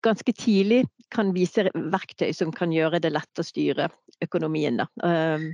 [0.05, 3.89] ganske tidlig kan vise verktøy som kan gjøre det lett å styre
[4.23, 4.79] økonomien.
[4.79, 4.87] Da.
[5.03, 5.49] Um,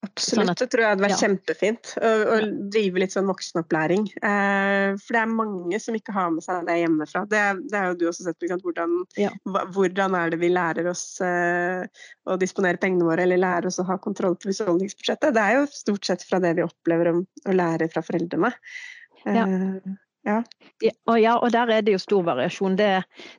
[0.00, 1.18] Absolutt, sånn at, det tror jeg hadde vært ja.
[1.20, 1.90] kjempefint.
[2.00, 2.36] Å, å,
[2.72, 4.06] drive litt sånn voksenopplæring.
[4.16, 7.26] Eh, for det er mange som ikke har med seg det hjemmefra.
[7.28, 8.46] Det, det har jo du også sett.
[8.64, 9.28] Hvordan, ja.
[9.44, 11.84] hvordan, er det vi lærer oss eh,
[12.24, 15.36] å disponere pengene våre, eller lærer oss å ha kontroll på husholdningsbudsjettet?
[15.36, 18.54] Det er jo stort sett fra det vi opplever om, å lære fra foreldrene.
[19.28, 20.42] Eh, ja.
[20.80, 20.90] Ja.
[21.08, 22.76] Og, ja, og der er det jo stor variasjon.
[22.76, 22.88] Det,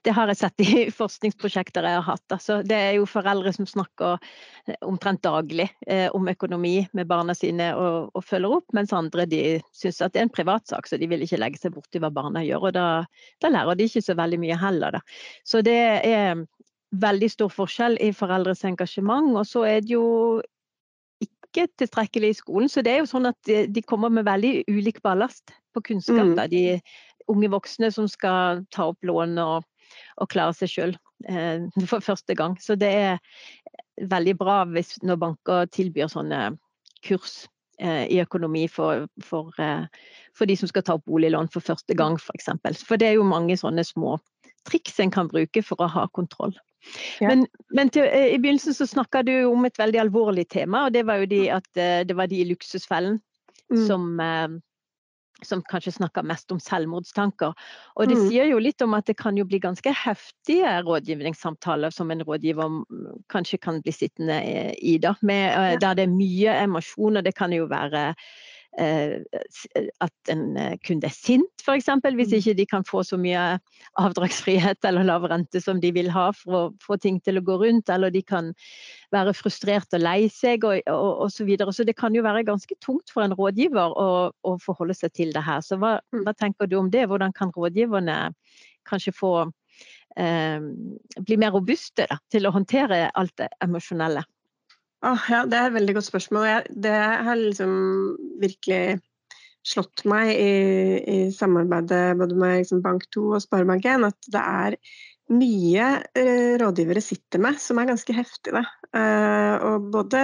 [0.05, 2.25] det, har jeg sett i forskningsprosjekter jeg har hatt.
[2.33, 7.35] Altså, det er jo foreldre som snakker eh, omtrent daglig eh, om økonomi med barna
[7.37, 9.43] sine og, og følger opp, mens andre de
[9.77, 12.45] syns at det er en privatsak, så de vil ikke legge seg borti hva barna
[12.45, 12.69] gjør.
[12.69, 12.87] Og da,
[13.41, 14.97] da lærer de ikke så veldig mye heller.
[14.97, 15.03] Da.
[15.45, 16.45] Så det er
[17.01, 19.33] veldig stor forskjell i foreldres engasjement.
[19.37, 20.05] Og så er det jo
[21.21, 22.69] ikke tilstrekkelig i skolen.
[22.71, 26.33] Så det er jo sånn at de, de kommer med veldig ulik ballast på kunnskap.
[26.33, 26.41] Mm.
[26.51, 26.63] De
[27.31, 29.67] unge voksne som skal ta opp lån og,
[30.21, 30.97] og klare seg sjøl
[31.29, 32.57] eh, for første gang.
[32.61, 33.17] Så det er
[34.11, 36.55] veldig bra hvis når banker tilbyr sånne
[37.05, 37.45] kurs
[37.81, 39.85] eh, i økonomi for, for, eh,
[40.37, 42.27] for, de som skal ta opp boliglån for første gang, f.eks.
[42.27, 42.77] For, eksempel.
[42.87, 44.17] for det er jo mange sånne små
[44.69, 46.53] triks en kan bruke for å ha kontroll.
[47.21, 47.29] Ja.
[47.29, 50.95] Men, men til, eh, i begynnelsen så snakka du om et veldig alvorlig tema, og
[50.95, 51.55] det var jo de mm.
[51.57, 53.19] at eh, det var de i luksusfellen
[53.71, 53.83] mm.
[53.87, 54.47] som, eh,
[55.45, 57.55] som kanskje snakker mest om selvmordstanker.
[57.97, 58.23] Og det mm.
[58.29, 62.81] sier jo litt om at det kan jo bli ganske heftige rådgivningssamtaler som en rådgiver
[63.31, 64.41] kanskje kan bli sittende
[64.77, 65.15] i, da.
[65.21, 65.79] Med, ja.
[65.81, 68.25] Der det er mye emosjon, og det kan jo være eh,
[68.79, 70.43] at en
[70.85, 71.89] kunde er sint, f.eks.
[71.91, 72.37] Hvis mm.
[72.37, 73.59] ikke de kan få så mye
[73.99, 77.57] avdragsfrihet eller lav rente som de vil ha for å få ting til å gå
[77.61, 78.53] rundt, eller de kan
[79.11, 81.73] være frustrert og lei seg og, og så videre.
[81.75, 85.35] Så det kan jo være ganske tungt for en rådgiver å, å forholde seg til
[85.35, 85.63] det her.
[85.65, 86.23] Så hva, mm.
[86.25, 87.07] hva tenker du om det?
[87.11, 88.19] Hvordan kan rådgiverne
[88.87, 89.33] kanskje få
[90.17, 90.63] eh,
[91.19, 94.23] bli mer robuste da, til å håndtere alt det emosjonelle?
[95.01, 96.43] Oh, ja, det er et veldig godt spørsmål.
[96.45, 97.71] Jeg, det har liksom
[98.41, 98.99] virkelig
[99.65, 100.51] slått meg i,
[101.05, 104.77] i samarbeidet både med liksom Bank2 og Sparebank1 at det er
[105.31, 105.87] mye
[106.17, 108.53] eh, rådgivere sitter med som er ganske heftig.
[108.91, 110.23] Uh, og både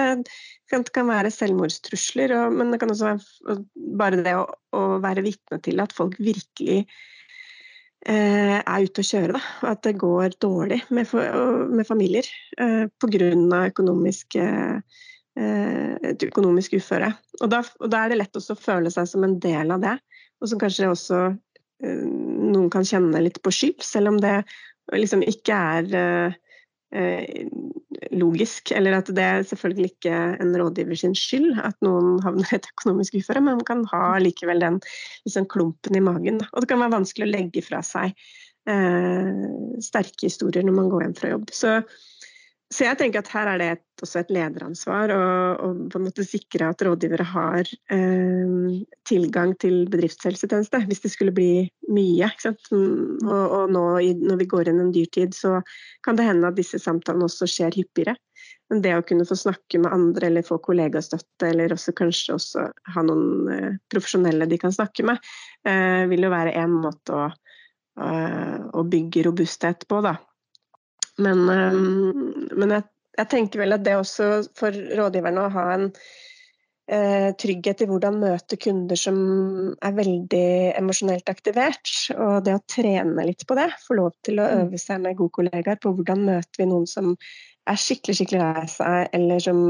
[0.68, 3.62] det kan være selvmordstrusler, og, men det kan også være
[3.98, 4.44] bare det å,
[4.76, 6.82] å være vitne til at folk virkelig
[8.06, 9.34] er ute å kjøre.
[9.34, 9.40] Da.
[9.72, 11.10] At det går dårlig med,
[11.74, 12.26] med familier
[12.60, 13.64] eh, pga.
[13.66, 14.38] økonomisk,
[15.38, 17.12] et økonomisk uføre.
[17.42, 19.96] Og da, og da, er det lett å føle seg som en del av det,
[20.42, 21.20] og som kanskje også
[21.78, 24.40] noen kan kjenne litt på skyld, selv om det
[24.96, 26.36] liksom ikke er eh,
[28.14, 28.72] logisk.
[28.72, 32.68] Eller at det er selvfølgelig ikke en rådgiver sin skyld at noen havner i et
[32.72, 34.80] økonomisk uføre, men man kan ha likevel den
[35.26, 36.40] liksom, klumpen i magen.
[36.52, 38.14] Og det kan være vanskelig å legge fra seg
[38.68, 39.42] eh,
[39.84, 41.52] sterke historier når man går hjem fra jobb.
[41.54, 41.74] Så
[42.68, 45.20] så jeg tenker at her er det et, også et lederansvar å
[45.88, 48.74] på en måte sikre at rådgivere har eh,
[49.08, 52.28] tilgang til bedriftshelsetjeneste hvis det skulle bli mye.
[52.44, 55.62] Og, og nå i, når vi går inn en dyrtid, så
[56.04, 58.18] kan det hende at disse samtalene også skjer hyppigere.
[58.68, 62.68] Men det å kunne få snakke med andre eller få kollegastøtte, eller også kanskje også
[62.68, 65.24] ha noen eh, profesjonelle de kan snakke med,
[65.64, 67.30] eh, vil jo være en måte å,
[67.96, 68.14] å,
[68.76, 70.04] å bygge robusthet på.
[70.04, 70.18] da.
[71.24, 72.86] Men, ehm, men jeg,
[73.18, 75.88] jeg, tenker vel at det også for rådgiverne å ha en
[76.88, 79.18] eh, trygghet i hvordan møte kunder som
[79.74, 80.46] er veldig
[80.78, 84.64] emosjonelt aktivert, og det å trene litt på det, få lov til å mm.
[84.64, 87.14] øve seg med gode kollegaer på hvordan møter vi noen som
[87.68, 89.62] er skikkelig skikkelig lei seg, eller, som,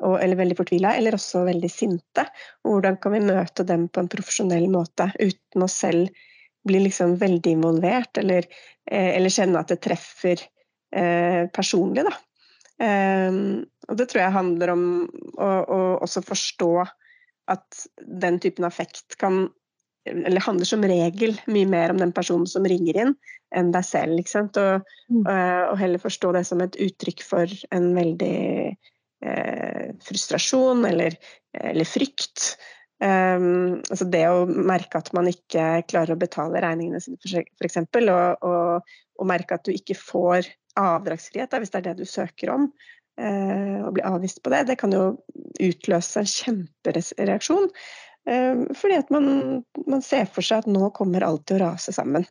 [0.00, 2.24] og, eller veldig fortvila, eller også veldig sinte.
[2.64, 6.22] Og hvordan kan vi møte dem på en profesjonell måte uten å selv
[6.68, 8.46] bli liksom veldig involvert, eller,
[8.86, 10.40] eh, eller kjenne at det treffer
[10.96, 12.06] eh, personlig.
[12.08, 12.14] Da.
[12.82, 13.40] Eh,
[13.88, 14.84] og det tror jeg handler om
[15.36, 16.72] å, å, også forstå
[17.52, 19.48] at den typen affekt kan
[20.08, 23.12] eller handler som regel mye mer om den personen som ringer inn,
[23.54, 24.18] enn deg selv.
[24.18, 24.58] ikke sant?
[24.58, 25.22] Og, mm.
[25.30, 28.38] Eh, og heller forstå det som et uttrykk for en veldig
[29.22, 31.14] eh, frustrasjon eller,
[31.54, 32.56] eller frykt.
[33.02, 37.18] Um, altså det å merke at man ikke klarer å betale regningene sine,
[37.58, 40.46] f.eks., og, og, og merke at du ikke får
[40.80, 42.68] avdragsfrihet, hvis det er det du søker om,
[43.22, 45.02] og blir avvist på det, det kan jo
[45.60, 47.68] utløse en kjempereaksjon.
[48.22, 49.26] Uh, fordi at man,
[49.84, 52.26] man, ser for seg at nå kommer alt til å rase sammen.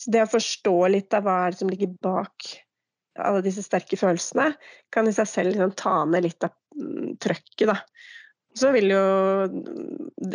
[0.00, 2.48] Så det å forstå litt av hva som ligger bak
[3.16, 4.50] alle disse sterke følelsene,
[4.92, 7.68] kan i seg selv liksom, ta ned litt av mm, trøkket.
[7.70, 7.78] da
[8.56, 9.00] så vil jo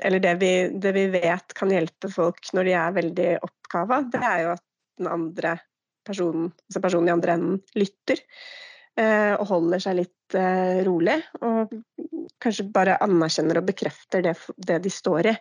[0.05, 4.21] Eller det vi, det vi, vet kan hjelpe folk når de er veldig oppkava, det
[4.21, 4.65] er jo at
[5.01, 5.55] den andre
[6.07, 8.21] personen, altså personen i andre enden, lytter.
[8.99, 11.17] Eh, og holder seg litt eh, rolig.
[11.47, 11.71] Og
[12.43, 14.35] kanskje bare anerkjenner og bekrefter det,
[14.67, 15.35] det de står i.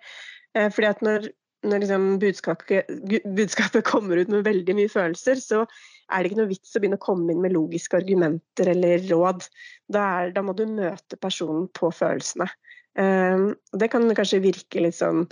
[0.57, 1.29] Eh, fordi at når,
[1.67, 2.93] når liksom budskapet,
[3.27, 7.01] budskapet, kommer ut med veldig mye følelser, så er det ikke noe vits å begynne
[7.01, 9.47] å komme inn med logiske argumenter eller råd.
[9.91, 12.49] Da, er, da må du møte personen på følelsene.
[12.91, 15.23] Det kan kanskje virke litt sånn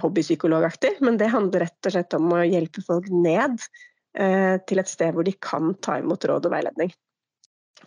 [0.00, 3.60] hobbypsykologaktig, men det handler rett og slett om å hjelpe folk ned
[4.18, 6.90] til et sted hvor de kan ta imot råd og veiledning.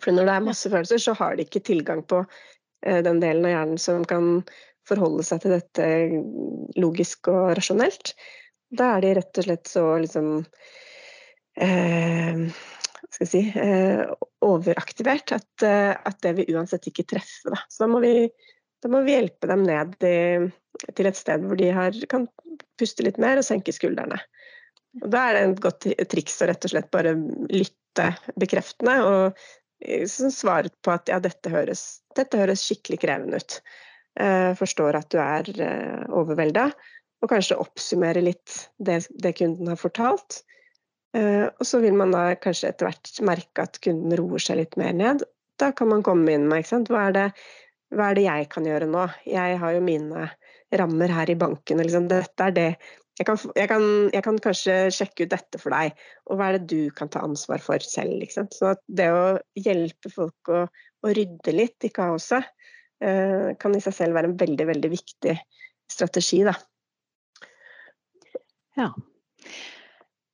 [0.00, 3.46] For når det er masse følelser, så har de ikke tilgang på eh, den delen
[3.46, 4.30] av hjernen som kan
[4.88, 5.88] forholde seg til dette
[6.80, 8.14] logisk og rasjonelt.
[8.72, 10.30] Da er de rett og slett så liksom
[11.60, 12.42] eh,
[13.12, 14.02] skal si, eh,
[14.42, 17.52] overaktivert at, at, det vil uansett ikke treffe.
[17.52, 17.60] Da.
[17.68, 18.16] Så da må vi
[18.82, 20.16] da må vi hjelpe dem ned i,
[20.96, 22.24] til et sted hvor de har, kan
[22.80, 24.18] puste litt mer og senke skuldrene.
[25.00, 27.14] Og da er det et godt triks å rett og slett bare
[27.48, 28.08] lytte
[28.40, 29.44] bekreftende og
[29.84, 33.58] eh, svare på at ja, dette høres, dette høres skikkelig krevende ut.
[34.20, 36.68] Eh, forstår at du er eh, overvelda,
[37.22, 40.42] og kanskje oppsummere litt det, det kunden har fortalt.
[41.16, 44.76] Eh, og så vil man da kanskje etter hvert merke at kunden roer seg litt
[44.80, 45.24] mer ned.
[45.60, 47.26] Da kan man komme inn med hva er det
[47.92, 49.04] hva er det jeg kan gjøre nå?
[49.28, 50.28] Jeg har jo mine
[50.80, 51.82] rammer her i banken.
[51.84, 52.08] Liksom.
[52.08, 52.68] Dette er det.
[53.20, 53.82] Jeg kan, jeg, kan,
[54.14, 55.98] jeg kan, kanskje sjekke ut dette for deg,
[56.32, 58.16] og hva er det du kan ta ansvar for selv?
[58.22, 58.48] Liksom.
[58.54, 59.24] Så det å
[59.58, 60.64] hjelpe folk å,
[61.04, 62.48] å rydde litt i kaoset
[63.04, 65.36] uh, kan i seg selv være en veldig, veldig viktig
[65.92, 66.56] strategi, da.
[68.80, 68.88] Ja.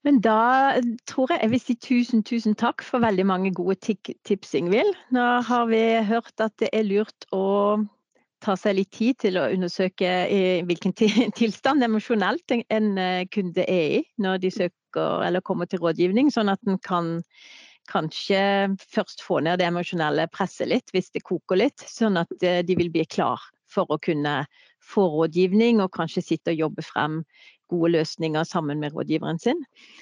[0.07, 0.79] Men da
[1.11, 4.95] tror jeg jeg vil si tusen, tusen takk for veldig mange gode tips, Ingvild.
[5.13, 7.43] Nå har vi hørt at det er lurt å
[8.45, 10.95] ta seg litt tid til å undersøke i hvilken
[11.39, 16.53] tilstand emosjonelt en eh, kunde er i når de søker eller kommer til rådgivning, sånn
[16.53, 17.19] at en kan
[17.89, 18.41] kanskje
[18.93, 22.79] først få ned det emosjonelle presset litt hvis det koker litt, sånn at eh, de
[22.79, 24.43] vil bli klar for å kunne
[24.85, 27.23] få rådgivning og kanskje sitte og jobbe frem
[27.69, 29.59] gode løsninger sammen med rådgiveren sin.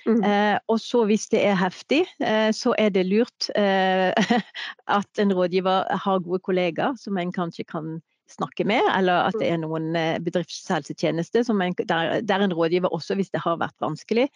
[0.06, 0.22] Mm.
[0.22, 4.14] Eh, og så hvis det er heftig, eh, så er det lurt eh,
[4.98, 7.96] at en rådgiver har gode kollegaer som en kanskje kan
[8.30, 13.30] snakke med, eller at det er noen eh, en, der, der, en rådgiver også, hvis
[13.30, 14.26] det har vært vanskelig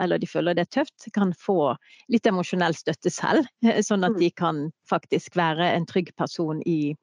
[0.00, 1.74] eller de føler det er tøft, kan få
[2.12, 3.48] litt emosjonell støtte selv.
[3.88, 4.20] Sånn at mm.
[4.22, 6.94] de kan faktisk være en trygg person i,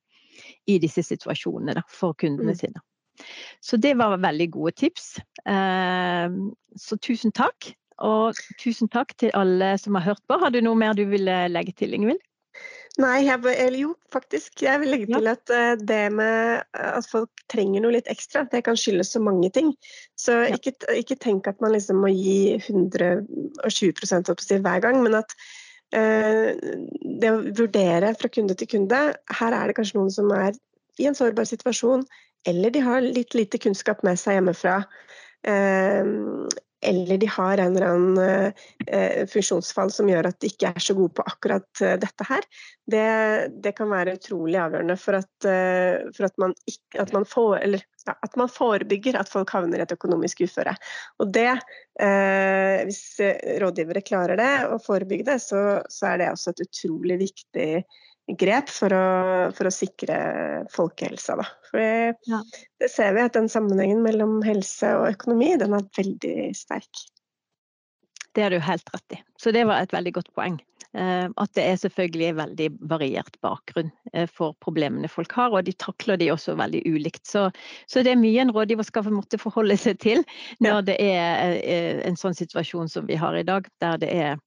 [0.70, 2.60] i disse situasjonene da, for kundene mm.
[2.60, 2.84] sine.
[3.62, 5.16] Så det var veldig gode tips.
[5.46, 7.74] Ehm, så tusen takk.
[8.04, 10.40] Og tusen takk til alle som har hørt på.
[10.42, 12.22] Har du noe mer du ville legge til, Ingvild?
[13.02, 14.62] Nei, jeg, eller jo, faktisk.
[14.62, 18.62] Jeg vil legge til at uh, det med at folk trenger noe litt ekstra, det
[18.68, 19.72] kan skyldes så mange ting.
[20.20, 20.54] Så ja.
[20.54, 25.34] ikke, ikke, tenk at man liksom må gi 120% hver gang, men at
[25.98, 26.54] uh,
[27.02, 29.02] det å vurdere fra kunde til kunde
[29.42, 30.54] Her er det kanskje noen som er
[31.02, 32.06] i en sårbar situasjon,
[32.46, 34.84] eller de har litt lite kunnskap med seg hjemmefra.
[35.44, 36.06] Eh,
[36.84, 38.54] eller de har en eller annen
[38.88, 42.46] eh, funksjonsfall som gjør at de ikke er så gode på akkurat eh, dette her.
[42.90, 43.08] Det,
[43.64, 45.48] det, kan være utrolig avgjørende for at,
[46.18, 49.80] for at, man, ikke, at, man, får, eller, ja, at man, forebygger at folk havner
[49.80, 50.76] i et økonomisk uføre.
[51.24, 51.54] Og det,
[52.04, 53.04] eh, hvis
[53.64, 57.70] rådgivere klarer det, å forebygge det, så, så er det også et utrolig viktig
[58.40, 59.06] grep for å,
[59.56, 60.18] for å sikre
[60.74, 61.38] folkehelsa.
[61.42, 61.48] Da.
[61.72, 62.42] For ja.
[62.80, 67.08] det ser vi at den sammenhengen mellom helse og økonomi den er veldig sterk.
[68.34, 69.20] Det har du helt rett i.
[69.38, 70.56] Så det var et veldig godt poeng.
[70.98, 75.74] Eh, at det er selvfølgelig veldig variert bakgrunn eh, for problemene folk har, og de
[75.78, 77.26] takler de også veldig ulikt.
[77.30, 77.48] Så,
[77.90, 80.22] så det er mye en rådgiver skal måtte forholde seg til
[80.62, 84.38] når det er eh, en sånn situasjon som vi har i dag, der det er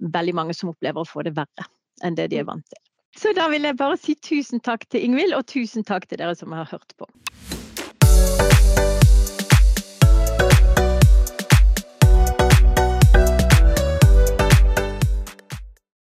[0.00, 1.68] veldig mange som opplever å få det verre
[2.04, 2.82] enn det de er vant til.
[3.16, 6.36] Så da vil jeg bare si tusen takk til Ingvild, og tusen takk til dere
[6.36, 7.08] som har hørt på.